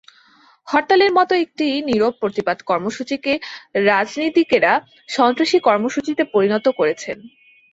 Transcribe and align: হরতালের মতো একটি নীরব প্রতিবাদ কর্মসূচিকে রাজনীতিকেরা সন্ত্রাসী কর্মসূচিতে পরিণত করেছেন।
হরতালের 0.67 1.11
মতো 1.13 1.33
একটি 1.43 1.67
নীরব 1.87 2.13
প্রতিবাদ 2.21 2.57
কর্মসূচিকে 2.69 3.33
রাজনীতিকেরা 3.87 4.71
সন্ত্রাসী 5.09 5.57
কর্মসূচিতে 5.67 6.23
পরিণত 6.33 6.65
করেছেন। 6.79 7.17